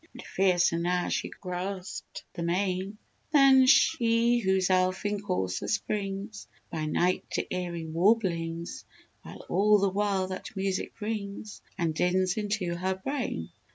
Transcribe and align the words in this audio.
And 0.15 0.23
fiercer 0.25 0.79
now 0.79 1.09
she 1.09 1.29
grasped 1.29 2.23
the 2.33 2.41
mane 2.41 2.97
Than 3.33 3.67
she 3.67 4.39
whose 4.39 4.71
elfin 4.71 5.19
courser 5.19 5.67
springs 5.67 6.47
By 6.71 6.87
night 6.87 7.23
to 7.33 7.45
eerie 7.55 7.85
warblings; 7.85 8.83
While 9.21 9.45
all 9.47 9.77
the 9.77 9.89
while 9.91 10.27
that 10.29 10.55
music 10.55 10.99
rings, 11.01 11.61
And 11.77 11.93
dins 11.93 12.35
into 12.35 12.73
her 12.77 12.95
brain. 12.95 13.51